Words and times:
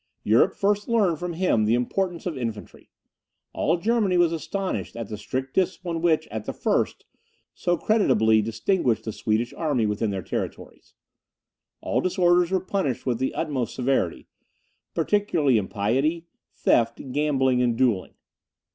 Europe 0.23 0.55
first 0.55 0.87
learned 0.87 1.19
from 1.19 1.33
him 1.33 1.65
the 1.65 1.75
importance 1.75 2.25
of 2.25 2.35
infantry. 2.35 2.89
All 3.53 3.77
Germany 3.77 4.17
was 4.17 4.31
astonished 4.31 4.95
at 4.95 5.09
the 5.09 5.15
strict 5.15 5.53
discipline 5.53 6.01
which, 6.01 6.25
at 6.29 6.45
the 6.45 6.53
first, 6.53 7.05
so 7.53 7.77
creditably 7.77 8.41
distinguished 8.41 9.03
the 9.03 9.11
Swedish 9.13 9.53
army 9.53 9.85
within 9.85 10.09
their 10.09 10.23
territories; 10.23 10.95
all 11.81 12.01
disorders 12.01 12.49
were 12.49 12.59
punished 12.59 13.05
with 13.05 13.19
the 13.19 13.35
utmost 13.35 13.75
severity, 13.75 14.25
particularly 14.95 15.59
impiety, 15.59 16.25
theft, 16.55 17.11
gambling, 17.11 17.61
and 17.61 17.77
duelling. 17.77 18.15